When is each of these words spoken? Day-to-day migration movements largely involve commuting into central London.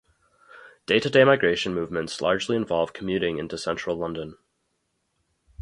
Day-to-day 0.87 1.23
migration 1.25 1.75
movements 1.75 2.21
largely 2.21 2.55
involve 2.55 2.91
commuting 2.91 3.37
into 3.37 3.55
central 3.55 3.95
London. 3.95 4.35